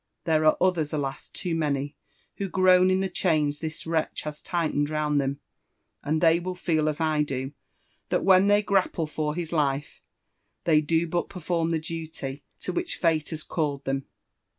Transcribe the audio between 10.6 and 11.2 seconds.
they do